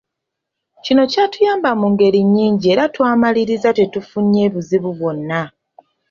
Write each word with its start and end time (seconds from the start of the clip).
Kino 0.83 1.01
kyatuyamba 1.11 1.69
mu 1.79 1.87
ngeri 1.93 2.21
nyingi 2.35 2.65
era 2.73 2.83
twamaliriza 2.93 3.69
tetufunye 3.79 4.43
buzibu 4.53 4.89
bwonna. 4.97 5.41